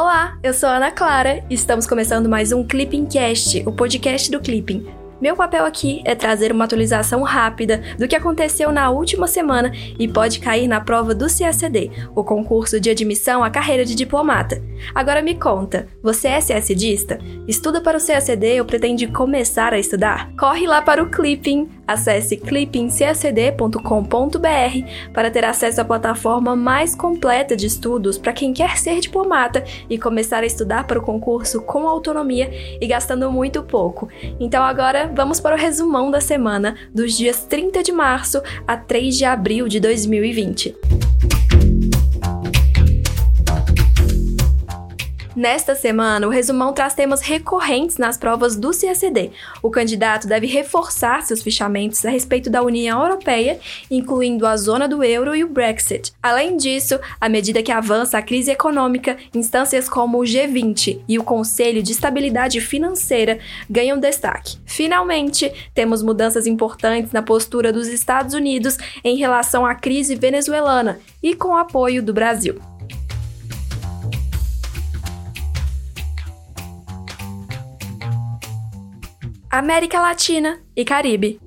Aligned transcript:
Olá, 0.00 0.38
eu 0.44 0.54
sou 0.54 0.68
Ana 0.68 0.92
Clara 0.92 1.44
e 1.50 1.54
estamos 1.54 1.84
começando 1.84 2.28
mais 2.28 2.52
um 2.52 2.64
Clipping 2.64 3.04
Cast, 3.04 3.64
o 3.66 3.72
podcast 3.72 4.30
do 4.30 4.38
Clipping. 4.38 4.86
Meu 5.20 5.34
papel 5.34 5.64
aqui 5.64 6.02
é 6.04 6.14
trazer 6.14 6.52
uma 6.52 6.66
atualização 6.66 7.22
rápida 7.24 7.82
do 7.98 8.06
que 8.06 8.14
aconteceu 8.14 8.70
na 8.70 8.90
última 8.90 9.26
semana 9.26 9.72
e 9.98 10.06
pode 10.06 10.38
cair 10.38 10.68
na 10.68 10.80
prova 10.80 11.16
do 11.16 11.26
CACD, 11.26 11.90
o 12.14 12.22
concurso 12.22 12.78
de 12.78 12.88
admissão 12.88 13.42
à 13.42 13.50
carreira 13.50 13.84
de 13.84 13.96
diplomata. 13.96 14.62
Agora 14.94 15.20
me 15.20 15.34
conta, 15.34 15.88
você 16.00 16.28
é 16.28 16.40
CACDista? 16.40 17.18
Estuda 17.48 17.80
para 17.80 17.98
o 17.98 18.00
CACD 18.00 18.60
ou 18.60 18.66
pretende 18.66 19.08
começar 19.08 19.72
a 19.72 19.80
estudar? 19.80 20.30
Corre 20.38 20.64
lá 20.68 20.80
para 20.80 21.02
o 21.02 21.10
Clipping, 21.10 21.68
acesse 21.88 22.36
clippingcacd.com.br 22.36 25.12
para 25.14 25.30
ter 25.30 25.44
acesso 25.44 25.80
à 25.80 25.84
plataforma 25.84 26.54
mais 26.54 26.94
completa 26.94 27.56
de 27.56 27.66
estudos 27.66 28.18
para 28.18 28.34
quem 28.34 28.52
quer 28.52 28.76
ser 28.76 29.00
diplomata 29.00 29.64
e 29.88 29.98
começar 29.98 30.42
a 30.42 30.46
estudar 30.46 30.86
para 30.86 30.98
o 30.98 31.02
concurso 31.02 31.62
com 31.62 31.88
autonomia 31.88 32.50
e 32.78 32.86
gastando 32.86 33.32
muito 33.32 33.62
pouco. 33.62 34.10
Então 34.38 34.62
agora 34.62 35.10
vamos 35.14 35.40
para 35.40 35.56
o 35.56 35.58
resumão 35.58 36.10
da 36.10 36.20
semana 36.20 36.76
dos 36.94 37.16
dias 37.16 37.46
30 37.46 37.82
de 37.82 37.92
março 37.92 38.42
a 38.66 38.76
3 38.76 39.16
de 39.16 39.24
abril 39.24 39.66
de 39.66 39.80
2020. 39.80 40.76
Nesta 45.38 45.76
semana, 45.76 46.26
o 46.26 46.30
resumão 46.30 46.72
traz 46.72 46.94
temas 46.94 47.20
recorrentes 47.20 47.96
nas 47.96 48.18
provas 48.18 48.56
do 48.56 48.72
CACD. 48.72 49.30
O 49.62 49.70
candidato 49.70 50.26
deve 50.26 50.48
reforçar 50.48 51.22
seus 51.22 51.44
fichamentos 51.44 52.04
a 52.04 52.10
respeito 52.10 52.50
da 52.50 52.60
União 52.60 53.00
Europeia, 53.00 53.60
incluindo 53.88 54.44
a 54.44 54.56
zona 54.56 54.88
do 54.88 55.04
euro 55.04 55.36
e 55.36 55.44
o 55.44 55.48
Brexit. 55.48 56.12
Além 56.20 56.56
disso, 56.56 56.98
à 57.20 57.28
medida 57.28 57.62
que 57.62 57.70
avança 57.70 58.18
a 58.18 58.22
crise 58.22 58.50
econômica, 58.50 59.16
instâncias 59.32 59.88
como 59.88 60.18
o 60.18 60.24
G20 60.24 61.02
e 61.08 61.20
o 61.20 61.22
Conselho 61.22 61.84
de 61.84 61.92
Estabilidade 61.92 62.60
Financeira 62.60 63.38
ganham 63.70 63.96
destaque. 63.96 64.58
Finalmente, 64.66 65.52
temos 65.72 66.02
mudanças 66.02 66.48
importantes 66.48 67.12
na 67.12 67.22
postura 67.22 67.72
dos 67.72 67.86
Estados 67.86 68.34
Unidos 68.34 68.76
em 69.04 69.16
relação 69.16 69.64
à 69.64 69.76
crise 69.76 70.16
venezuelana 70.16 70.98
e 71.22 71.36
com 71.36 71.50
o 71.50 71.56
apoio 71.56 72.02
do 72.02 72.12
Brasil. 72.12 72.60
América 79.50 79.98
Latina 79.98 80.60
e 80.76 80.84
Caribe. 80.84 81.40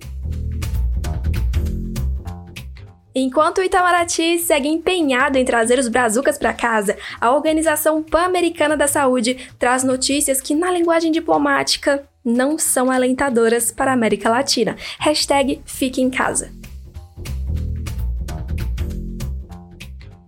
Enquanto 3.14 3.60
o 3.60 3.64
Itamaraty 3.64 4.40
segue 4.40 4.68
empenhado 4.68 5.38
em 5.38 5.46
trazer 5.46 5.78
os 5.78 5.88
brazucas 5.88 6.36
para 6.36 6.52
casa, 6.52 6.98
a 7.20 7.32
Organização 7.32 8.02
Pan-Americana 8.02 8.76
da 8.76 8.88
Saúde 8.88 9.38
traz 9.60 9.84
notícias 9.84 10.42
que, 10.42 10.56
na 10.56 10.72
linguagem 10.72 11.12
diplomática, 11.12 12.04
não 12.26 12.58
são 12.58 12.90
alentadoras 12.90 13.72
para 13.72 13.92
a 13.92 13.94
América 13.94 14.30
Latina. 14.30 14.76
Hashtag 14.98 15.62
Fique 15.64 16.02
em 16.02 16.10
Casa. 16.10 16.61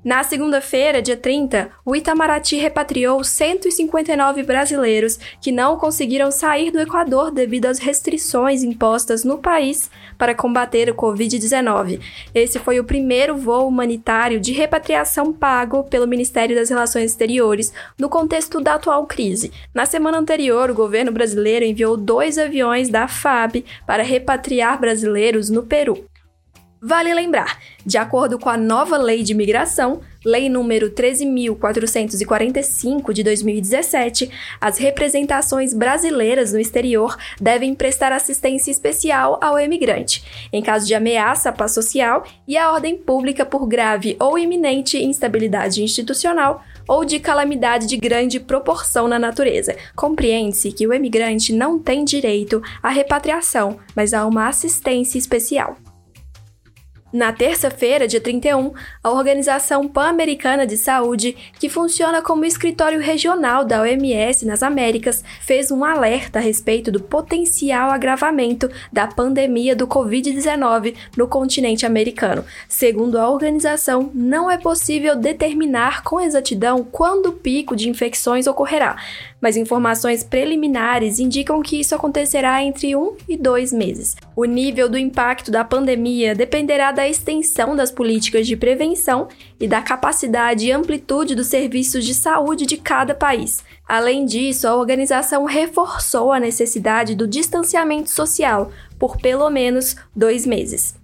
Na 0.03 0.21
segunda-feira, 0.21 1.01
dia 1.01 1.15
30, 1.15 1.71
o 1.85 1.95
Itamaraty 1.95 2.57
repatriou 2.57 3.23
159 3.23 4.43
brasileiros 4.43 5.17
que 5.39 5.49
não 5.49 5.77
conseguiram 5.77 6.29
sair 6.29 6.71
do 6.71 6.79
Equador 6.81 7.31
devido 7.31 7.67
às 7.67 7.79
restrições 7.79 8.63
impostas 8.63 9.23
no 9.23 9.37
país 9.37 9.89
para 10.17 10.35
combater 10.35 10.89
o 10.89 10.93
Covid-19. 10.93 12.01
Esse 12.35 12.59
foi 12.59 12.81
o 12.81 12.83
primeiro 12.83 13.37
voo 13.37 13.65
humanitário 13.65 14.41
de 14.41 14.51
repatriação 14.51 15.31
pago 15.31 15.85
pelo 15.85 16.05
Ministério 16.05 16.53
das 16.53 16.69
Relações 16.69 17.11
Exteriores 17.11 17.71
no 17.97 18.09
contexto 18.09 18.59
da 18.59 18.73
atual 18.73 19.07
crise. 19.07 19.53
Na 19.73 19.85
semana 19.85 20.17
anterior, 20.17 20.69
o 20.69 20.75
governo 20.75 21.13
brasileiro 21.13 21.63
enviou 21.63 21.95
dois 21.95 22.37
aviões 22.37 22.89
da 22.89 23.07
FAB 23.07 23.63
para 23.87 24.03
repatriar 24.03 24.77
brasileiros 24.77 25.49
no 25.49 25.63
Peru. 25.63 26.05
Vale 26.85 27.13
lembrar, 27.13 27.59
de 27.85 27.97
acordo 27.97 28.37
com 28.37 28.49
a 28.49 28.57
nova 28.57 28.97
Lei 28.97 29.23
de 29.23 29.31
Imigração, 29.31 30.01
Lei 30.25 30.49
número 30.49 30.91
13.445 30.91 33.13
de 33.13 33.23
2017, 33.23 34.29
as 34.59 34.77
representações 34.77 35.73
brasileiras 35.73 36.51
no 36.51 36.59
exterior 36.59 37.15
devem 37.39 37.73
prestar 37.73 38.11
assistência 38.11 38.69
especial 38.69 39.39
ao 39.41 39.57
emigrante, 39.57 40.25
em 40.51 40.61
caso 40.61 40.85
de 40.85 40.93
ameaça 40.93 41.51
à 41.51 41.53
paz 41.53 41.73
social 41.73 42.25
e 42.45 42.57
à 42.57 42.69
ordem 42.69 42.97
pública 42.97 43.45
por 43.45 43.65
grave 43.65 44.17
ou 44.19 44.37
iminente 44.37 45.01
instabilidade 45.01 45.81
institucional 45.81 46.65
ou 46.85 47.05
de 47.05 47.17
calamidade 47.17 47.87
de 47.87 47.95
grande 47.95 48.41
proporção 48.41 49.07
na 49.07 49.17
natureza. 49.17 49.73
Compreende-se 49.95 50.73
que 50.73 50.85
o 50.85 50.93
emigrante 50.93 51.53
não 51.53 51.79
tem 51.79 52.03
direito 52.03 52.61
à 52.81 52.89
repatriação, 52.89 53.79
mas 53.95 54.13
a 54.13 54.25
uma 54.25 54.49
assistência 54.49 55.17
especial. 55.17 55.77
Na 57.13 57.31
terça-feira, 57.31 58.07
dia 58.07 58.19
31, 58.19 58.73
a 59.03 59.11
Organização 59.11 59.87
Pan-Americana 59.87 60.65
de 60.65 60.75
Saúde, 60.75 61.37
que 61.59 61.69
funciona 61.69 62.23
como 62.23 62.43
escritório 62.43 62.99
regional 62.99 63.63
da 63.63 63.81
OMS 63.81 64.43
nas 64.47 64.63
Américas, 64.63 65.23
fez 65.39 65.69
um 65.69 65.85
alerta 65.85 66.39
a 66.39 66.41
respeito 66.41 66.91
do 66.91 66.99
potencial 66.99 67.91
agravamento 67.91 68.67
da 68.91 69.05
pandemia 69.05 69.75
do 69.75 69.85
Covid-19 69.85 70.95
no 71.15 71.27
continente 71.27 71.85
americano. 71.85 72.43
Segundo 72.67 73.19
a 73.19 73.29
organização, 73.29 74.09
não 74.11 74.49
é 74.49 74.57
possível 74.57 75.15
determinar 75.15 76.01
com 76.01 76.19
exatidão 76.19 76.83
quando 76.83 77.27
o 77.27 77.33
pico 77.33 77.75
de 77.75 77.89
infecções 77.89 78.47
ocorrerá, 78.47 78.97
mas 79.39 79.55
informações 79.55 80.23
preliminares 80.23 81.19
indicam 81.19 81.61
que 81.61 81.79
isso 81.79 81.93
acontecerá 81.93 82.63
entre 82.63 82.95
um 82.95 83.15
e 83.29 83.37
dois 83.37 83.71
meses. 83.71 84.15
O 84.35 84.45
nível 84.45 84.89
do 84.89 84.97
impacto 84.97 85.51
da 85.51 85.63
pandemia 85.63 86.33
dependerá 86.33 86.91
da 86.91 87.02
extensão 87.07 87.75
das 87.75 87.91
políticas 87.91 88.47
de 88.47 88.55
prevenção 88.55 89.27
e 89.59 89.67
da 89.67 89.81
capacidade 89.81 90.65
e 90.65 90.71
amplitude 90.71 91.35
dos 91.35 91.47
serviços 91.47 92.05
de 92.05 92.13
saúde 92.13 92.65
de 92.65 92.77
cada 92.77 93.13
país. 93.13 93.63
Além 93.87 94.25
disso, 94.25 94.67
a 94.67 94.75
organização 94.75 95.45
reforçou 95.45 96.31
a 96.31 96.39
necessidade 96.39 97.15
do 97.15 97.27
distanciamento 97.27 98.09
social 98.09 98.71
por 98.97 99.17
pelo 99.17 99.49
menos 99.49 99.95
dois 100.15 100.45
meses. 100.45 100.95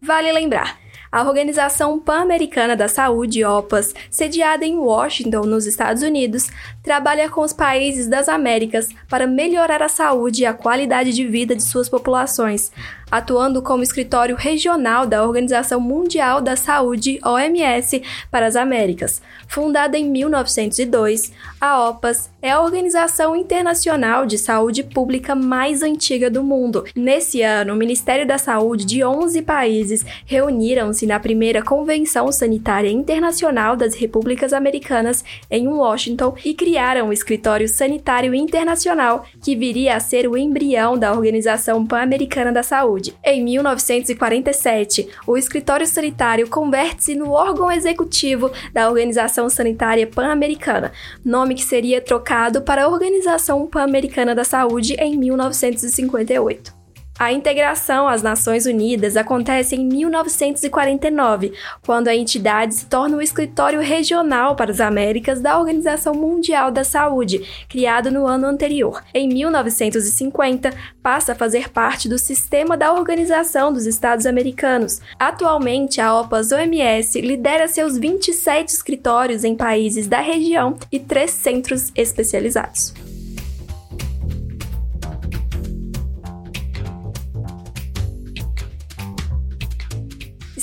Vale 0.00 0.32
lembrar 0.32 0.78
a 1.10 1.22
Organização 1.22 1.98
Pan-Americana 1.98 2.76
da 2.76 2.86
Saúde, 2.86 3.42
OPAS, 3.42 3.94
sediada 4.10 4.66
em 4.66 4.76
Washington, 4.76 5.40
nos 5.40 5.66
Estados 5.66 6.02
Unidos, 6.02 6.48
trabalha 6.82 7.30
com 7.30 7.40
os 7.40 7.52
países 7.52 8.06
das 8.06 8.28
Américas 8.28 8.90
para 9.08 9.26
melhorar 9.26 9.82
a 9.82 9.88
saúde 9.88 10.42
e 10.42 10.46
a 10.46 10.52
qualidade 10.52 11.14
de 11.14 11.26
vida 11.26 11.56
de 11.56 11.62
suas 11.62 11.88
populações, 11.88 12.70
atuando 13.10 13.62
como 13.62 13.82
escritório 13.82 14.36
regional 14.36 15.06
da 15.06 15.24
Organização 15.24 15.80
Mundial 15.80 16.40
da 16.40 16.56
Saúde, 16.56 17.18
OMS, 17.24 18.02
para 18.30 18.46
as 18.46 18.56
Américas. 18.56 19.22
Fundada 19.46 19.96
em 19.96 20.08
1902, 20.10 21.32
a 21.60 21.88
OPAS 21.88 22.30
é 22.40 22.50
a 22.50 22.60
organização 22.60 23.34
internacional 23.34 24.26
de 24.26 24.38
saúde 24.38 24.82
pública 24.82 25.34
mais 25.34 25.82
antiga 25.82 26.30
do 26.30 26.42
mundo. 26.42 26.84
Nesse 26.94 27.42
ano, 27.42 27.72
o 27.72 27.76
Ministério 27.76 28.26
da 28.26 28.38
Saúde 28.38 28.84
de 28.84 29.02
11 29.02 29.42
países 29.42 30.04
reuniram-se 30.26 31.06
na 31.06 31.18
primeira 31.18 31.62
Convenção 31.62 32.30
Sanitária 32.30 32.90
Internacional 32.90 33.76
das 33.76 33.94
Repúblicas 33.94 34.52
Americanas 34.52 35.24
em 35.50 35.66
Washington 35.66 36.34
e 36.44 36.54
criaram 36.54 37.08
o 37.08 37.12
Escritório 37.12 37.68
Sanitário 37.68 38.34
Internacional, 38.34 39.24
que 39.42 39.56
viria 39.56 39.96
a 39.96 40.00
ser 40.00 40.28
o 40.28 40.36
embrião 40.36 40.98
da 40.98 41.12
Organização 41.12 41.84
Pan-Americana 41.86 42.52
da 42.52 42.62
Saúde. 42.62 42.97
Em 43.24 43.44
1947, 43.44 45.08
o 45.26 45.36
Escritório 45.36 45.86
Sanitário 45.86 46.48
converte-se 46.48 47.14
no 47.14 47.32
órgão 47.32 47.70
executivo 47.70 48.50
da 48.72 48.88
Organização 48.88 49.48
Sanitária 49.48 50.06
Pan-Americana, 50.06 50.92
nome 51.24 51.54
que 51.54 51.62
seria 51.62 52.00
trocado 52.00 52.62
para 52.62 52.84
a 52.84 52.88
Organização 52.88 53.66
Pan-Americana 53.66 54.34
da 54.34 54.44
Saúde 54.44 54.94
em 54.94 55.16
1958. 55.16 56.77
A 57.18 57.32
integração 57.32 58.06
às 58.06 58.22
Nações 58.22 58.64
Unidas 58.64 59.16
acontece 59.16 59.74
em 59.74 59.84
1949, 59.84 61.52
quando 61.84 62.06
a 62.06 62.14
entidade 62.14 62.76
se 62.76 62.86
torna 62.86 63.16
o 63.16 63.22
escritório 63.22 63.80
regional 63.80 64.54
para 64.54 64.70
as 64.70 64.80
Américas 64.80 65.40
da 65.40 65.58
Organização 65.58 66.14
Mundial 66.14 66.70
da 66.70 66.84
Saúde, 66.84 67.42
criado 67.68 68.08
no 68.08 68.24
ano 68.24 68.46
anterior. 68.46 69.02
Em 69.12 69.28
1950, 69.28 70.72
passa 71.02 71.32
a 71.32 71.34
fazer 71.34 71.70
parte 71.70 72.08
do 72.08 72.18
sistema 72.18 72.76
da 72.76 72.92
Organização 72.92 73.72
dos 73.72 73.84
Estados 73.84 74.24
Americanos. 74.24 75.00
Atualmente, 75.18 76.00
a 76.00 76.14
OPAS-OMS 76.20 77.20
lidera 77.20 77.66
seus 77.66 77.98
27 77.98 78.68
escritórios 78.68 79.42
em 79.42 79.56
países 79.56 80.06
da 80.06 80.20
região 80.20 80.76
e 80.92 81.00
três 81.00 81.32
centros 81.32 81.90
especializados. 81.96 83.07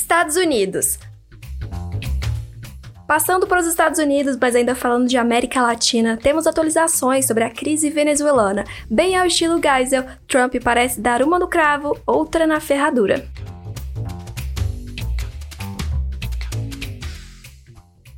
Estados 0.05 0.35
Unidos. 0.35 0.99
Passando 3.07 3.47
para 3.47 3.59
os 3.59 3.65
Estados 3.65 3.97
Unidos, 3.97 4.37
mas 4.39 4.55
ainda 4.55 4.75
falando 4.75 5.07
de 5.07 5.17
América 5.17 5.63
Latina, 5.63 6.15
temos 6.15 6.45
atualizações 6.45 7.25
sobre 7.25 7.43
a 7.43 7.49
crise 7.49 7.89
venezuelana. 7.89 8.65
Bem 8.87 9.17
ao 9.17 9.25
estilo 9.25 9.59
Geisel, 9.59 10.05
Trump 10.27 10.53
parece 10.63 11.01
dar 11.01 11.23
uma 11.23 11.39
no 11.39 11.47
cravo, 11.47 11.97
outra 12.05 12.45
na 12.45 12.59
ferradura. 12.59 13.27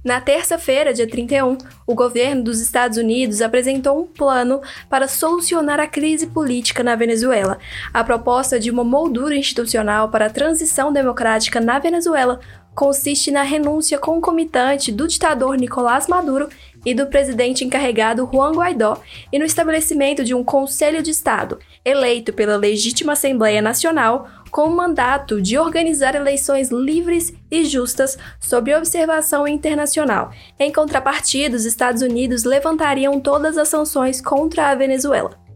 Na 0.08 0.22
terça-feira, 0.22 0.94
dia 0.94 1.06
31, 1.06 1.58
o 1.86 1.94
governo 1.94 2.42
dos 2.42 2.62
Estados 2.62 2.98
Unidos 2.98 3.42
apresentou 3.42 4.00
um 4.00 4.06
plano 4.08 4.62
para 4.90 5.06
solucionar 5.06 5.82
a 5.82 5.86
crise 5.86 6.28
política 6.28 6.82
na 6.82 6.96
Venezuela. 6.96 7.60
A 7.94 8.06
proposta 8.06 8.58
de 8.58 8.72
uma 8.72 8.86
moldura 8.86 9.36
institucional 9.36 10.08
para 10.08 10.28
a 10.28 10.30
transição 10.30 10.94
democrática 10.94 11.60
na 11.60 11.78
Venezuela 11.78 12.40
consiste 12.74 13.32
na 13.32 13.42
renúncia 13.42 13.98
concomitante 13.98 14.94
do 14.94 15.10
ditador 15.10 15.58
Nicolás 15.58 16.08
Maduro 16.08 16.48
e 16.86 16.94
do 16.94 17.08
presidente 17.08 17.66
encarregado 17.66 18.30
Juan 18.32 18.54
Guaidó 18.54 19.02
e 19.34 19.38
no 19.38 19.44
estabelecimento 19.44 20.24
de 20.24 20.34
um 20.34 20.44
Conselho 20.44 21.04
de 21.04 21.12
Estado, 21.12 21.60
eleito 21.84 22.32
pela 22.32 22.56
legítima 22.56 23.14
Assembleia 23.14 23.62
Nacional, 23.62 24.30
com 24.50 24.68
o 24.68 24.76
mandato 24.76 25.42
de 25.42 25.58
organizar 25.58 26.16
eleições 26.16 26.70
livres 26.70 27.34
e 27.50 27.66
justas 27.66 28.18
sob 28.40 28.74
observação 28.76 29.48
internacional. 29.48 30.32
Em 30.60 30.72
contrapartida, 30.72 31.56
os 31.56 31.66
Estados 31.66 32.02
Unidos 32.02 32.44
levantariam 32.44 33.20
todas 33.20 33.58
as 33.58 33.68
sanções 33.68 34.22
contra 34.22 34.70
a 34.70 34.76
Venezuela. 34.76 35.47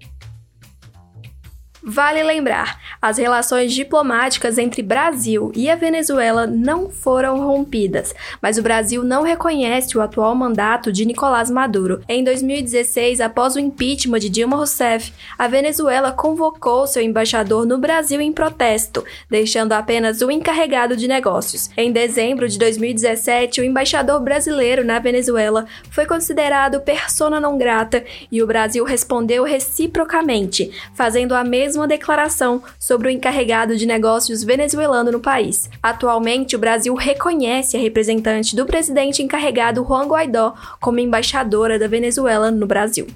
Vale 1.83 2.21
lembrar, 2.21 2.79
as 3.01 3.17
relações 3.17 3.73
diplomáticas 3.73 4.59
entre 4.59 4.83
Brasil 4.83 5.51
e 5.55 5.67
a 5.67 5.75
Venezuela 5.75 6.45
não 6.45 6.91
foram 6.91 7.43
rompidas, 7.43 8.13
mas 8.39 8.59
o 8.59 8.61
Brasil 8.61 9.03
não 9.03 9.23
reconhece 9.23 9.97
o 9.97 10.01
atual 10.01 10.35
mandato 10.35 10.91
de 10.91 11.05
Nicolás 11.05 11.49
Maduro. 11.49 12.03
Em 12.07 12.23
2016, 12.23 13.19
após 13.19 13.55
o 13.55 13.59
impeachment 13.59 14.19
de 14.19 14.29
Dilma 14.29 14.57
Rousseff, 14.57 15.11
a 15.35 15.47
Venezuela 15.47 16.11
convocou 16.11 16.85
seu 16.85 17.01
embaixador 17.01 17.65
no 17.65 17.79
Brasil 17.79 18.21
em 18.21 18.31
protesto, 18.31 19.03
deixando 19.27 19.73
apenas 19.73 20.21
o 20.21 20.29
encarregado 20.29 20.95
de 20.95 21.07
negócios. 21.07 21.71
Em 21.75 21.91
dezembro 21.91 22.47
de 22.47 22.59
2017, 22.59 23.59
o 23.59 23.63
embaixador 23.63 24.19
brasileiro 24.19 24.85
na 24.85 24.99
Venezuela 24.99 25.65
foi 25.89 26.05
considerado 26.05 26.81
persona 26.81 27.39
non 27.39 27.57
grata 27.57 28.03
e 28.31 28.43
o 28.43 28.45
Brasil 28.45 28.83
respondeu 28.83 29.43
reciprocamente, 29.43 30.69
fazendo 30.93 31.33
a 31.33 31.43
mesma 31.43 31.70
uma 31.75 31.87
declaração 31.87 32.61
sobre 32.79 33.07
o 33.07 33.11
encarregado 33.11 33.75
de 33.75 33.85
negócios 33.85 34.43
venezuelano 34.43 35.11
no 35.11 35.19
país. 35.19 35.69
Atualmente, 35.81 36.55
o 36.55 36.59
Brasil 36.59 36.93
reconhece 36.93 37.77
a 37.77 37.79
representante 37.79 38.55
do 38.55 38.65
presidente 38.65 39.23
encarregado 39.23 39.83
Juan 39.83 40.07
Guaidó 40.07 40.53
como 40.79 40.99
embaixadora 40.99 41.77
da 41.77 41.87
Venezuela 41.87 42.51
no 42.51 42.67
Brasil. 42.67 43.07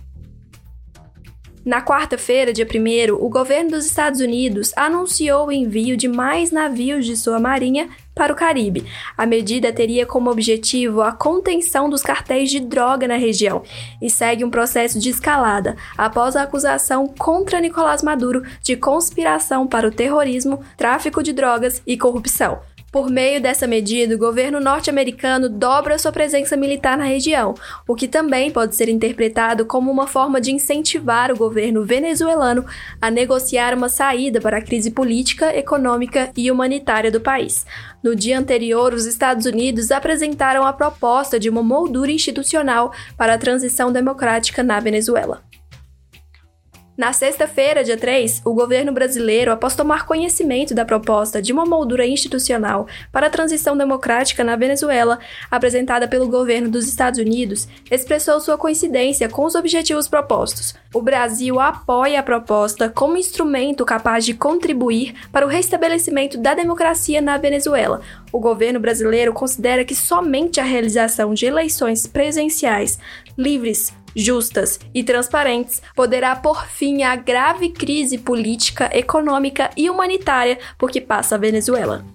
Na 1.65 1.81
quarta-feira, 1.81 2.53
dia 2.53 2.67
1, 2.67 3.15
o 3.15 3.27
governo 3.27 3.71
dos 3.71 3.87
Estados 3.87 4.21
Unidos 4.21 4.71
anunciou 4.75 5.47
o 5.47 5.51
envio 5.51 5.97
de 5.97 6.07
mais 6.07 6.51
navios 6.51 7.07
de 7.07 7.17
sua 7.17 7.39
marinha 7.39 7.89
para 8.13 8.31
o 8.31 8.35
Caribe. 8.35 8.85
A 9.17 9.25
medida 9.25 9.73
teria 9.73 10.05
como 10.05 10.29
objetivo 10.29 11.01
a 11.01 11.11
contenção 11.11 11.89
dos 11.89 12.03
cartéis 12.03 12.51
de 12.51 12.59
droga 12.59 13.07
na 13.07 13.15
região 13.15 13.63
e 13.99 14.11
segue 14.11 14.45
um 14.45 14.51
processo 14.51 14.99
de 14.99 15.09
escalada 15.09 15.75
após 15.97 16.35
a 16.35 16.43
acusação 16.43 17.07
contra 17.07 17.59
Nicolás 17.59 18.03
Maduro 18.03 18.43
de 18.61 18.77
conspiração 18.77 19.65
para 19.65 19.87
o 19.87 19.91
terrorismo, 19.91 20.63
tráfico 20.77 21.23
de 21.23 21.33
drogas 21.33 21.81
e 21.87 21.97
corrupção. 21.97 22.59
Por 22.95 23.09
meio 23.09 23.41
dessa 23.41 23.67
medida, 23.67 24.15
o 24.15 24.17
governo 24.17 24.57
norte-americano 24.57 25.49
dobra 25.49 25.99
sua 25.99 26.13
presença 26.13 26.55
militar 26.55 26.97
na 26.97 27.03
região, 27.03 27.53
o 27.85 27.93
que 27.93 28.07
também 28.07 28.49
pode 28.49 28.73
ser 28.73 28.87
interpretado 28.87 29.65
como 29.65 29.91
uma 29.91 30.07
forma 30.07 30.39
de 30.39 30.53
incentivar 30.53 31.29
o 31.29 31.35
governo 31.35 31.83
venezuelano 31.83 32.65
a 33.01 33.11
negociar 33.11 33.73
uma 33.73 33.89
saída 33.89 34.39
para 34.39 34.59
a 34.59 34.61
crise 34.61 34.91
política, 34.91 35.53
econômica 35.53 36.31
e 36.37 36.49
humanitária 36.49 37.11
do 37.11 37.19
país. 37.19 37.65
No 38.01 38.15
dia 38.15 38.39
anterior, 38.39 38.93
os 38.93 39.05
Estados 39.05 39.45
Unidos 39.45 39.91
apresentaram 39.91 40.65
a 40.65 40.71
proposta 40.71 41.37
de 41.37 41.49
uma 41.49 41.61
moldura 41.61 42.13
institucional 42.13 42.93
para 43.17 43.33
a 43.33 43.37
transição 43.37 43.91
democrática 43.91 44.63
na 44.63 44.79
Venezuela. 44.79 45.43
Na 46.97 47.11
sexta-feira, 47.11 47.83
dia 47.83 47.97
3, 47.97 48.41
o 48.45 48.53
governo 48.53 48.93
brasileiro, 48.93 49.51
após 49.51 49.75
tomar 49.75 50.05
conhecimento 50.05 50.73
da 50.73 50.85
proposta 50.85 51.41
de 51.41 51.51
uma 51.51 51.65
moldura 51.65 52.07
institucional 52.07 52.87
para 53.11 53.27
a 53.27 53.29
transição 53.29 53.75
democrática 53.75 54.45
na 54.45 54.55
Venezuela, 54.55 55.19
apresentada 55.51 56.07
pelo 56.07 56.29
governo 56.29 56.69
dos 56.69 56.87
Estados 56.87 57.19
Unidos, 57.19 57.67
expressou 57.91 58.39
sua 58.39 58.57
coincidência 58.57 59.27
com 59.27 59.43
os 59.43 59.55
objetivos 59.55 60.07
propostos. 60.07 60.73
O 60.93 61.01
Brasil 61.01 61.59
apoia 61.59 62.21
a 62.21 62.23
proposta 62.23 62.87
como 62.87 63.17
instrumento 63.17 63.83
capaz 63.83 64.23
de 64.23 64.33
contribuir 64.33 65.15
para 65.33 65.45
o 65.45 65.49
restabelecimento 65.49 66.37
da 66.37 66.53
democracia 66.53 67.19
na 67.19 67.37
Venezuela. 67.37 67.99
O 68.31 68.39
governo 68.39 68.79
brasileiro 68.79 69.33
considera 69.33 69.83
que 69.83 69.93
somente 69.93 70.61
a 70.61 70.63
realização 70.63 71.33
de 71.33 71.45
eleições 71.45 72.07
presenciais, 72.07 72.97
livres, 73.37 73.93
justas 74.15 74.79
e 74.93 75.03
transparentes, 75.03 75.81
poderá 75.95 76.35
pôr 76.35 76.65
fim 76.67 77.03
à 77.03 77.15
grave 77.15 77.69
crise 77.69 78.17
política, 78.17 78.89
econômica 78.97 79.69
e 79.75 79.89
humanitária 79.89 80.57
por 80.77 80.89
que 80.89 81.01
passa 81.01 81.35
a 81.35 81.37
Venezuela. 81.37 82.05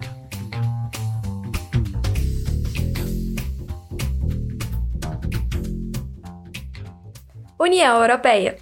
União 7.59 8.01
Europeia 8.01 8.57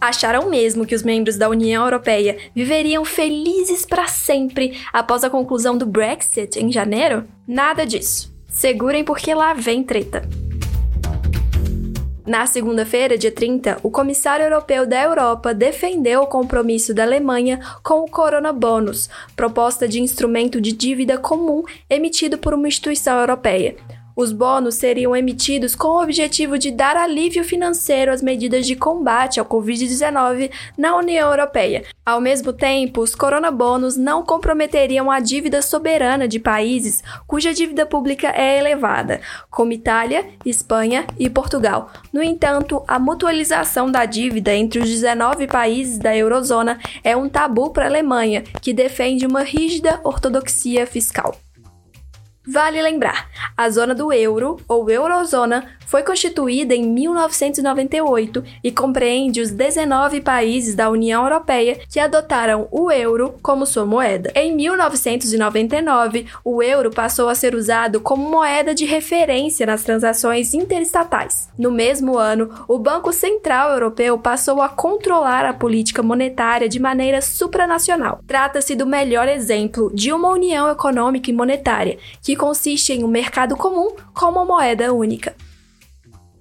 Acharam 0.00 0.48
mesmo 0.48 0.86
que 0.86 0.94
os 0.94 1.02
membros 1.02 1.36
da 1.36 1.48
União 1.48 1.84
Europeia 1.84 2.38
viveriam 2.54 3.04
felizes 3.04 3.84
para 3.84 4.06
sempre 4.06 4.78
após 4.92 5.24
a 5.24 5.30
conclusão 5.30 5.76
do 5.76 5.84
Brexit 5.84 6.58
em 6.58 6.70
janeiro? 6.70 7.24
Nada 7.46 7.84
disso. 7.84 8.32
Segurem 8.46 9.02
porque 9.02 9.34
lá 9.34 9.52
vem 9.54 9.82
treta. 9.82 10.22
Na 12.28 12.46
segunda-feira, 12.46 13.16
dia 13.16 13.32
30, 13.32 13.78
o 13.82 13.90
comissário 13.90 14.44
europeu 14.44 14.86
da 14.86 15.02
Europa 15.02 15.54
defendeu 15.54 16.20
o 16.20 16.26
compromisso 16.26 16.92
da 16.92 17.02
Alemanha 17.02 17.58
com 17.82 18.00
o 18.00 18.10
Corona 18.10 18.52
Bonus, 18.52 19.08
proposta 19.34 19.88
de 19.88 19.98
instrumento 20.02 20.60
de 20.60 20.72
dívida 20.72 21.16
comum 21.16 21.62
emitido 21.88 22.36
por 22.36 22.52
uma 22.52 22.68
instituição 22.68 23.18
europeia. 23.18 23.76
Os 24.20 24.32
bônus 24.32 24.74
seriam 24.74 25.14
emitidos 25.14 25.76
com 25.76 25.86
o 25.86 26.02
objetivo 26.02 26.58
de 26.58 26.72
dar 26.72 26.96
alívio 26.96 27.44
financeiro 27.44 28.10
às 28.10 28.20
medidas 28.20 28.66
de 28.66 28.74
combate 28.74 29.38
ao 29.38 29.46
Covid-19 29.46 30.50
na 30.76 30.96
União 30.96 31.30
Europeia. 31.30 31.84
Ao 32.04 32.20
mesmo 32.20 32.52
tempo, 32.52 33.00
os 33.00 33.14
coronabônus 33.14 33.96
não 33.96 34.24
comprometeriam 34.24 35.08
a 35.08 35.20
dívida 35.20 35.62
soberana 35.62 36.26
de 36.26 36.40
países 36.40 37.00
cuja 37.28 37.54
dívida 37.54 37.86
pública 37.86 38.32
é 38.34 38.58
elevada, 38.58 39.20
como 39.48 39.70
Itália, 39.70 40.26
Espanha 40.44 41.06
e 41.16 41.30
Portugal. 41.30 41.92
No 42.12 42.20
entanto, 42.20 42.82
a 42.88 42.98
mutualização 42.98 43.88
da 43.88 44.04
dívida 44.04 44.52
entre 44.52 44.80
os 44.80 44.88
19 44.88 45.46
países 45.46 45.96
da 45.96 46.16
eurozona 46.16 46.80
é 47.04 47.16
um 47.16 47.28
tabu 47.28 47.70
para 47.70 47.84
a 47.84 47.88
Alemanha, 47.88 48.42
que 48.60 48.72
defende 48.72 49.24
uma 49.24 49.44
rígida 49.44 50.00
ortodoxia 50.02 50.88
fiscal. 50.88 51.36
Vale 52.50 52.80
lembrar, 52.80 53.28
a 53.54 53.68
zona 53.68 53.94
do 53.94 54.10
euro, 54.10 54.56
ou 54.66 54.88
eurozona, 54.88 55.68
foi 55.88 56.02
constituída 56.02 56.74
em 56.74 56.86
1998 56.86 58.44
e 58.62 58.70
compreende 58.70 59.40
os 59.40 59.50
19 59.50 60.20
países 60.20 60.74
da 60.74 60.90
União 60.90 61.22
Europeia 61.22 61.80
que 61.88 61.98
adotaram 61.98 62.68
o 62.70 62.92
euro 62.92 63.34
como 63.42 63.64
sua 63.64 63.86
moeda. 63.86 64.30
Em 64.34 64.54
1999, 64.54 66.26
o 66.44 66.62
euro 66.62 66.90
passou 66.90 67.30
a 67.30 67.34
ser 67.34 67.54
usado 67.54 68.02
como 68.02 68.30
moeda 68.30 68.74
de 68.74 68.84
referência 68.84 69.64
nas 69.64 69.82
transações 69.82 70.52
interestatais. 70.52 71.48
No 71.58 71.70
mesmo 71.70 72.18
ano, 72.18 72.50
o 72.68 72.78
Banco 72.78 73.10
Central 73.10 73.70
Europeu 73.70 74.18
passou 74.18 74.60
a 74.60 74.68
controlar 74.68 75.46
a 75.46 75.54
política 75.54 76.02
monetária 76.02 76.68
de 76.68 76.78
maneira 76.78 77.22
supranacional. 77.22 78.20
Trata-se 78.26 78.74
do 78.74 78.86
melhor 78.86 79.26
exemplo 79.26 79.90
de 79.94 80.12
uma 80.12 80.28
união 80.28 80.70
econômica 80.70 81.30
e 81.30 81.32
monetária, 81.32 81.96
que 82.22 82.36
consiste 82.36 82.92
em 82.92 83.02
um 83.02 83.08
mercado 83.08 83.56
comum 83.56 83.96
com 84.12 84.26
uma 84.26 84.44
moeda 84.44 84.92
única. 84.92 85.47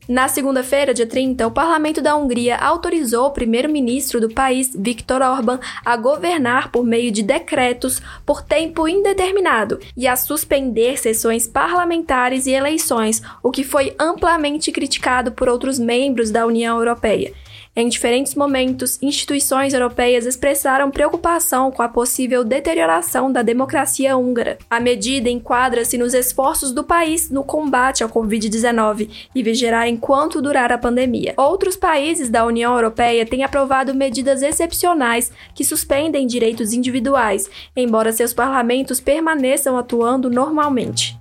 Na 0.08 0.30
segunda-feira, 0.30 0.94
dia 0.94 1.06
30, 1.06 1.46
o 1.46 1.52
parlamento 1.52 2.02
da 2.02 2.16
Hungria 2.16 2.56
autorizou 2.56 3.28
o 3.28 3.32
primeiro-ministro 3.32 4.22
do 4.22 4.30
país, 4.30 4.74
Viktor 4.74 5.22
Orbán, 5.22 5.60
a 5.84 5.98
governar 5.98 6.72
por 6.72 6.86
meio 6.86 7.12
de 7.12 7.22
decretos 7.22 8.02
por 8.26 8.42
tempo 8.42 8.88
indeterminado 8.88 9.82
e 9.98 10.08
a 10.08 10.16
suspender 10.16 10.98
sessões 10.98 11.46
parlamentares 11.46 12.48
e 12.48 12.52
eleições, 12.52 13.22
o 13.44 13.52
que 13.52 13.66
foi 13.66 13.94
amplamente 14.00 14.72
criticado 14.72 15.34
por 15.34 15.50
outros 15.50 15.78
membros 15.78 16.32
da 16.32 16.46
União 16.46 16.78
Europeia. 16.78 17.34
Em 17.80 17.88
diferentes 17.88 18.34
momentos, 18.34 18.98
instituições 19.04 19.72
europeias 19.72 20.26
expressaram 20.26 20.90
preocupação 20.90 21.70
com 21.70 21.84
a 21.84 21.88
possível 21.88 22.44
deterioração 22.44 23.32
da 23.32 23.44
democracia 23.44 24.18
húngara. 24.18 24.58
A 24.68 24.80
medida 24.80 25.30
enquadra-se 25.30 25.96
nos 25.96 26.16
esforços 26.16 26.72
do 26.72 26.84
país 26.84 27.30
no 27.30 27.44
combate 27.44 28.02
ao 28.02 28.10
Covid-19 28.10 29.30
e 29.36 29.44
vigiará 29.44 29.88
enquanto 29.88 30.42
durar 30.42 30.72
a 30.72 30.78
pandemia. 30.80 31.36
Outros 31.38 31.76
países 31.76 32.32
da 32.32 32.48
União 32.48 32.74
Europeia 32.74 33.28
têm 33.28 33.44
aprovado 33.44 33.94
medidas 33.94 34.42
excepcionais 34.42 35.32
que 35.54 35.64
suspendem 35.64 36.26
direitos 36.26 36.74
individuais, 36.74 37.48
embora 37.76 38.12
seus 38.12 38.34
parlamentos 38.34 39.00
permaneçam 39.00 39.78
atuando 39.78 40.32
normalmente. 40.32 41.16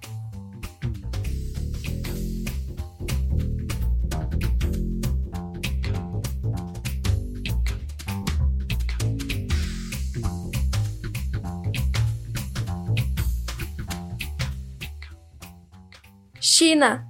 China. 16.48 17.04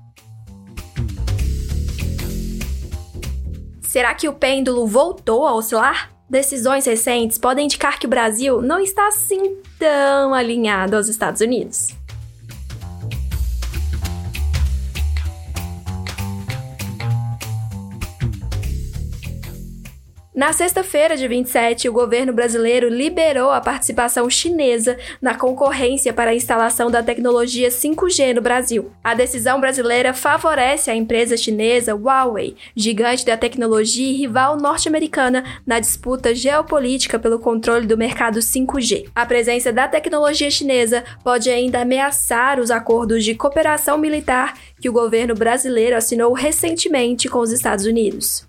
Será 3.83 4.15
que 4.15 4.27
o 4.27 4.33
pêndulo 4.33 4.87
voltou 4.87 5.47
a 5.47 5.55
oscilar? 5.55 6.11
Decisões 6.29 6.87
recentes 6.87 7.37
podem 7.37 7.67
indicar 7.67 7.99
que 7.99 8.07
o 8.07 8.09
Brasil 8.09 8.63
não 8.63 8.81
está 8.81 9.09
assim 9.09 9.61
tão 9.79 10.33
alinhado 10.33 10.97
aos 10.97 11.07
Estados 11.09 11.43
Unidos. 11.43 11.89
Na 20.37 20.53
sexta-feira, 20.53 21.17
de 21.17 21.27
27, 21.27 21.89
o 21.89 21.93
governo 21.95 22.31
brasileiro 22.31 22.91
liberou 22.91 23.51
a 23.51 23.59
participação 23.59 24.29
chinesa 24.29 24.99
na 25.19 25.35
concorrência 25.35 26.13
para 26.13 26.33
a 26.33 26.35
instalação 26.35 26.91
da 26.91 27.03
tecnologia 27.03 27.71
5G 27.71 28.35
no 28.35 28.43
Brasil. 28.43 28.93
A 29.03 29.15
decisão 29.15 29.59
brasileira 29.59 30.13
favorece 30.13 30.91
a 30.91 30.95
empresa 30.95 31.39
chinesa 31.39 31.95
Huawei, 31.95 32.55
gigante 32.77 33.25
da 33.25 33.35
tecnologia 33.35 34.11
e 34.11 34.13
rival 34.13 34.59
norte-americana 34.59 35.43
na 35.67 35.81
disputa 35.81 36.35
geopolítica 36.35 37.19
pelo 37.19 37.39
controle 37.39 37.87
do 37.87 37.97
mercado 37.97 38.39
5G. 38.39 39.09
A 39.15 39.25
presença 39.25 39.73
da 39.73 39.89
tecnologia 39.89 40.51
chinesa 40.51 41.03
pode 41.25 41.49
ainda 41.49 41.81
ameaçar 41.81 42.61
os 42.61 42.71
acordos 42.71 43.25
de 43.25 43.35
cooperação 43.35 43.97
militar 43.97 44.53
que 44.79 44.91
o 44.91 44.93
governo 44.93 45.35
brasileiro 45.35 45.97
assinou 45.97 46.35
recentemente 46.35 47.27
com 47.27 47.39
os 47.39 47.53
Estados 47.53 47.87
Unidos. 47.87 48.46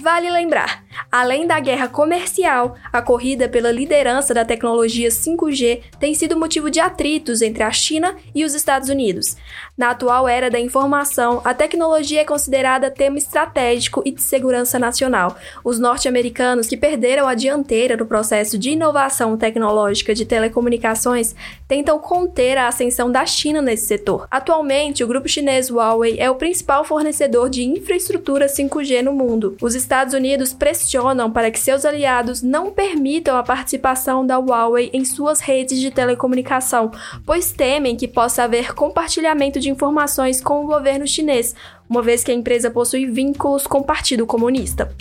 Vale 0.00 0.30
lembrar, 0.30 0.82
além 1.12 1.46
da 1.46 1.60
guerra 1.60 1.86
comercial, 1.86 2.74
a 2.90 3.02
corrida 3.02 3.50
pela 3.50 3.70
liderança 3.70 4.32
da 4.32 4.46
tecnologia 4.46 5.10
5G 5.10 5.82
tem 6.00 6.14
sido 6.14 6.38
motivo 6.38 6.70
de 6.70 6.80
atritos 6.80 7.42
entre 7.42 7.62
a 7.62 7.70
China 7.70 8.16
e 8.34 8.42
os 8.42 8.54
Estados 8.54 8.88
Unidos. 8.88 9.36
Na 9.76 9.90
atual 9.90 10.26
era 10.26 10.50
da 10.50 10.58
informação, 10.58 11.42
a 11.44 11.52
tecnologia 11.52 12.22
é 12.22 12.24
considerada 12.24 12.90
tema 12.90 13.18
estratégico 13.18 14.02
e 14.06 14.10
de 14.10 14.22
segurança 14.22 14.78
nacional. 14.78 15.36
Os 15.62 15.78
norte-americanos, 15.78 16.66
que 16.66 16.78
perderam 16.78 17.28
a 17.28 17.34
dianteira 17.34 17.94
no 17.94 18.06
processo 18.06 18.56
de 18.56 18.70
inovação 18.70 19.36
tecnológica 19.36 20.14
de 20.14 20.24
telecomunicações, 20.24 21.34
tentam 21.68 21.98
conter 21.98 22.56
a 22.56 22.68
ascensão 22.68 23.12
da 23.12 23.26
China 23.26 23.60
nesse 23.60 23.86
setor. 23.86 24.26
Atualmente, 24.30 25.04
o 25.04 25.06
grupo 25.06 25.28
chinês 25.28 25.70
Huawei 25.70 26.18
é 26.18 26.30
o 26.30 26.36
principal 26.36 26.84
fornecedor 26.84 27.50
de 27.50 27.64
infraestrutura 27.64 28.46
5G 28.46 29.02
no 29.02 29.12
mundo. 29.12 29.56
Os 29.60 29.74
Estados 29.90 30.14
Unidos 30.14 30.52
pressionam 30.52 31.32
para 31.32 31.50
que 31.50 31.58
seus 31.58 31.84
aliados 31.84 32.42
não 32.42 32.70
permitam 32.70 33.36
a 33.36 33.42
participação 33.42 34.24
da 34.24 34.38
Huawei 34.38 34.88
em 34.92 35.04
suas 35.04 35.40
redes 35.40 35.80
de 35.80 35.90
telecomunicação, 35.90 36.92
pois 37.26 37.50
temem 37.50 37.96
que 37.96 38.06
possa 38.06 38.44
haver 38.44 38.72
compartilhamento 38.72 39.58
de 39.58 39.68
informações 39.68 40.40
com 40.40 40.64
o 40.64 40.66
governo 40.68 41.08
chinês, 41.08 41.56
uma 41.88 42.02
vez 42.02 42.22
que 42.22 42.30
a 42.30 42.34
empresa 42.34 42.70
possui 42.70 43.06
vínculos 43.06 43.66
com 43.66 43.78
o 43.78 43.84
Partido 43.84 44.24
Comunista. 44.28 44.94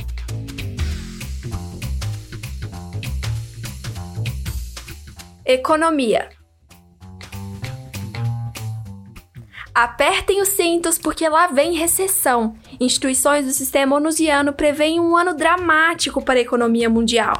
Economia. 5.46 6.39
Apertem 9.82 10.42
os 10.42 10.50
cintos 10.50 10.98
porque 10.98 11.30
lá 11.30 11.48
vem 11.48 11.72
recessão. 11.72 12.54
Instituições 12.82 13.46
do 13.46 13.54
sistema 13.54 13.96
onusiano 13.96 14.52
preveem 14.52 15.00
um 15.00 15.16
ano 15.16 15.34
dramático 15.34 16.22
para 16.22 16.38
a 16.38 16.42
economia 16.42 16.90
mundial. 16.90 17.40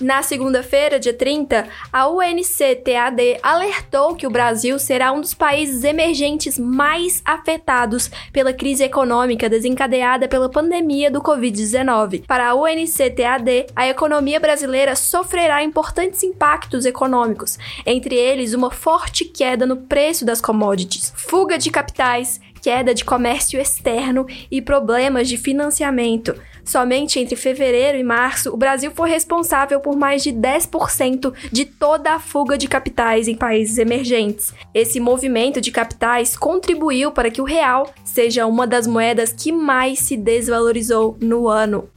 Na 0.00 0.22
segunda-feira, 0.22 0.98
dia 0.98 1.12
30, 1.12 1.68
a 1.92 2.08
UNCTAD 2.08 3.38
alertou 3.42 4.14
que 4.14 4.26
o 4.26 4.30
Brasil 4.30 4.78
será 4.78 5.12
um 5.12 5.20
dos 5.20 5.34
países 5.34 5.84
emergentes 5.84 6.58
mais 6.58 7.20
afetados 7.22 8.10
pela 8.32 8.50
crise 8.50 8.82
econômica 8.82 9.46
desencadeada 9.46 10.26
pela 10.26 10.48
pandemia 10.48 11.10
do 11.10 11.20
Covid-19. 11.20 12.24
Para 12.26 12.48
a 12.48 12.54
UNCTAD, 12.54 13.66
a 13.76 13.88
economia 13.88 14.40
brasileira 14.40 14.96
sofrerá 14.96 15.62
importantes 15.62 16.22
impactos 16.22 16.86
econômicos, 16.86 17.58
entre 17.84 18.14
eles 18.14 18.54
uma 18.54 18.70
forte 18.70 19.26
queda 19.26 19.66
no 19.66 19.76
preço 19.76 20.24
das 20.24 20.40
commodities, 20.40 21.12
fuga 21.14 21.58
de 21.58 21.70
capitais, 21.70 22.40
queda 22.62 22.94
de 22.94 23.04
comércio 23.04 23.60
externo 23.60 24.26
e 24.50 24.62
problemas 24.62 25.28
de 25.28 25.36
financiamento. 25.36 26.34
Somente 26.64 27.18
entre 27.18 27.36
fevereiro 27.36 27.98
e 27.98 28.02
março, 28.02 28.52
o 28.52 28.56
Brasil 28.56 28.90
foi 28.94 29.10
responsável 29.10 29.80
por 29.80 29.96
mais 29.96 30.22
de 30.22 30.32
10% 30.32 31.32
de 31.50 31.64
toda 31.64 32.12
a 32.12 32.20
fuga 32.20 32.56
de 32.56 32.68
capitais 32.68 33.28
em 33.28 33.34
países 33.34 33.78
emergentes. 33.78 34.52
Esse 34.74 35.00
movimento 35.00 35.60
de 35.60 35.70
capitais 35.70 36.36
contribuiu 36.36 37.12
para 37.12 37.30
que 37.30 37.40
o 37.40 37.44
real 37.44 37.92
seja 38.04 38.46
uma 38.46 38.66
das 38.66 38.86
moedas 38.86 39.32
que 39.32 39.52
mais 39.52 39.98
se 39.98 40.16
desvalorizou 40.16 41.16
no 41.20 41.48
ano. 41.48 41.88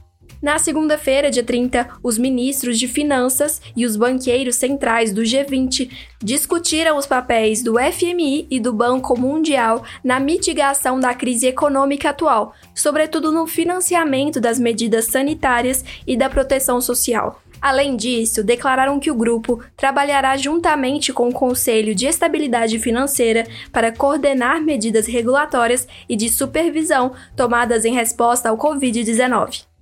Na 0.44 0.58
segunda-feira, 0.58 1.30
dia 1.30 1.42
30, 1.42 1.88
os 2.02 2.18
ministros 2.18 2.78
de 2.78 2.86
Finanças 2.86 3.62
e 3.74 3.86
os 3.86 3.96
banqueiros 3.96 4.56
centrais 4.56 5.10
do 5.10 5.22
G20 5.22 5.90
discutiram 6.22 6.98
os 6.98 7.06
papéis 7.06 7.62
do 7.62 7.76
FMI 7.78 8.46
e 8.50 8.60
do 8.60 8.70
Banco 8.70 9.18
Mundial 9.18 9.82
na 10.04 10.20
mitigação 10.20 11.00
da 11.00 11.14
crise 11.14 11.46
econômica 11.46 12.10
atual, 12.10 12.52
sobretudo 12.74 13.32
no 13.32 13.46
financiamento 13.46 14.38
das 14.38 14.58
medidas 14.58 15.06
sanitárias 15.06 15.82
e 16.06 16.14
da 16.14 16.28
proteção 16.28 16.78
social. 16.78 17.40
Além 17.58 17.96
disso, 17.96 18.44
declararam 18.44 19.00
que 19.00 19.10
o 19.10 19.14
grupo 19.14 19.64
trabalhará 19.74 20.36
juntamente 20.36 21.10
com 21.10 21.30
o 21.30 21.32
Conselho 21.32 21.94
de 21.94 22.04
Estabilidade 22.04 22.78
Financeira 22.78 23.46
para 23.72 23.90
coordenar 23.90 24.60
medidas 24.60 25.06
regulatórias 25.06 25.88
e 26.06 26.14
de 26.14 26.28
supervisão 26.28 27.14
tomadas 27.34 27.86
em 27.86 27.94
resposta 27.94 28.50
ao 28.50 28.58
Covid-19. 28.58 29.72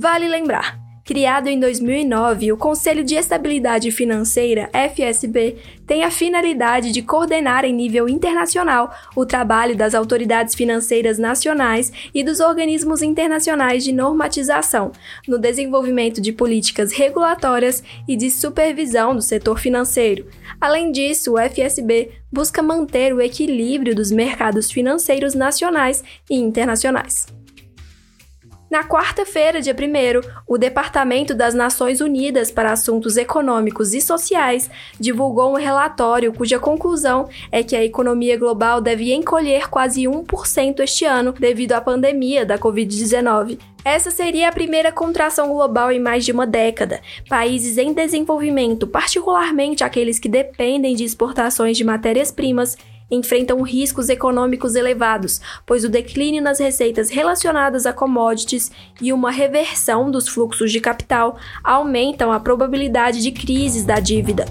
Vale 0.00 0.28
lembrar, 0.28 0.78
criado 1.04 1.48
em 1.48 1.58
2009, 1.58 2.52
o 2.52 2.56
Conselho 2.56 3.02
de 3.02 3.16
Estabilidade 3.16 3.90
Financeira, 3.90 4.70
FSB, 4.72 5.56
tem 5.84 6.04
a 6.04 6.10
finalidade 6.12 6.92
de 6.92 7.02
coordenar 7.02 7.64
em 7.64 7.74
nível 7.74 8.08
internacional 8.08 8.94
o 9.16 9.26
trabalho 9.26 9.76
das 9.76 9.96
autoridades 9.96 10.54
financeiras 10.54 11.18
nacionais 11.18 11.92
e 12.14 12.22
dos 12.22 12.38
organismos 12.38 13.02
internacionais 13.02 13.82
de 13.82 13.90
normatização 13.90 14.92
no 15.26 15.36
desenvolvimento 15.36 16.20
de 16.20 16.32
políticas 16.32 16.92
regulatórias 16.92 17.82
e 18.06 18.14
de 18.14 18.30
supervisão 18.30 19.16
do 19.16 19.20
setor 19.20 19.58
financeiro. 19.58 20.28
Além 20.60 20.92
disso, 20.92 21.32
o 21.32 21.38
FSB 21.40 22.12
busca 22.32 22.62
manter 22.62 23.12
o 23.12 23.20
equilíbrio 23.20 23.96
dos 23.96 24.12
mercados 24.12 24.70
financeiros 24.70 25.34
nacionais 25.34 26.04
e 26.30 26.36
internacionais. 26.36 27.37
Na 28.70 28.84
quarta-feira, 28.84 29.62
dia 29.62 29.72
1, 29.72 30.28
o 30.46 30.58
Departamento 30.58 31.34
das 31.34 31.54
Nações 31.54 32.02
Unidas 32.02 32.50
para 32.50 32.70
Assuntos 32.70 33.16
Econômicos 33.16 33.94
e 33.94 34.00
Sociais 34.00 34.70
divulgou 35.00 35.52
um 35.52 35.56
relatório 35.56 36.34
cuja 36.34 36.58
conclusão 36.58 37.30
é 37.50 37.62
que 37.62 37.74
a 37.74 37.82
economia 37.82 38.36
global 38.36 38.82
deve 38.82 39.10
encolher 39.14 39.70
quase 39.70 40.02
1% 40.02 40.80
este 40.80 41.06
ano 41.06 41.32
devido 41.32 41.72
à 41.72 41.80
pandemia 41.80 42.44
da 42.44 42.58
Covid-19. 42.58 43.58
Essa 43.82 44.10
seria 44.10 44.50
a 44.50 44.52
primeira 44.52 44.92
contração 44.92 45.48
global 45.48 45.90
em 45.90 45.98
mais 45.98 46.26
de 46.26 46.32
uma 46.32 46.46
década. 46.46 47.00
Países 47.26 47.78
em 47.78 47.94
desenvolvimento, 47.94 48.86
particularmente 48.86 49.82
aqueles 49.82 50.18
que 50.18 50.28
dependem 50.28 50.94
de 50.94 51.04
exportações 51.04 51.74
de 51.74 51.84
matérias-primas, 51.84 52.76
enfrentam 53.10 53.62
riscos 53.62 54.08
econômicos 54.08 54.74
elevados, 54.74 55.40
pois 55.64 55.84
o 55.84 55.88
declínio 55.88 56.42
nas 56.42 56.58
receitas 56.58 57.10
relacionadas 57.10 57.86
a 57.86 57.92
commodities 57.92 58.70
e 59.00 59.12
uma 59.12 59.30
reversão 59.30 60.10
dos 60.10 60.28
fluxos 60.28 60.70
de 60.70 60.80
capital 60.80 61.38
aumentam 61.62 62.32
a 62.32 62.40
probabilidade 62.40 63.22
de 63.22 63.32
crises 63.32 63.84
da 63.84 64.00
dívida. 64.00 64.46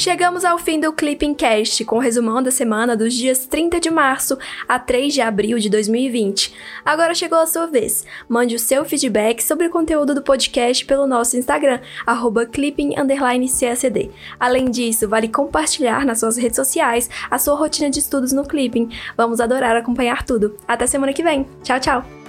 Chegamos 0.00 0.46
ao 0.46 0.56
fim 0.56 0.80
do 0.80 0.94
Clipping 0.94 1.34
Cast, 1.34 1.84
com 1.84 1.96
o 1.96 1.98
resumão 1.98 2.42
da 2.42 2.50
semana 2.50 2.96
dos 2.96 3.12
dias 3.12 3.44
30 3.44 3.78
de 3.78 3.90
março 3.90 4.38
a 4.66 4.78
3 4.78 5.12
de 5.12 5.20
abril 5.20 5.58
de 5.58 5.68
2020. 5.68 6.54
Agora 6.82 7.14
chegou 7.14 7.38
a 7.38 7.46
sua 7.46 7.66
vez. 7.66 8.06
Mande 8.26 8.54
o 8.54 8.58
seu 8.58 8.82
feedback 8.86 9.42
sobre 9.42 9.66
o 9.66 9.70
conteúdo 9.70 10.14
do 10.14 10.22
podcast 10.22 10.86
pelo 10.86 11.06
nosso 11.06 11.36
Instagram, 11.36 11.80
clipping_csd. 12.50 14.10
Além 14.40 14.70
disso, 14.70 15.06
vale 15.06 15.28
compartilhar 15.28 16.06
nas 16.06 16.20
suas 16.20 16.38
redes 16.38 16.56
sociais 16.56 17.10
a 17.30 17.38
sua 17.38 17.56
rotina 17.56 17.90
de 17.90 17.98
estudos 17.98 18.32
no 18.32 18.48
Clipping. 18.48 18.88
Vamos 19.18 19.38
adorar 19.38 19.76
acompanhar 19.76 20.24
tudo. 20.24 20.56
Até 20.66 20.86
semana 20.86 21.12
que 21.12 21.22
vem. 21.22 21.46
Tchau, 21.62 21.78
tchau! 21.78 22.19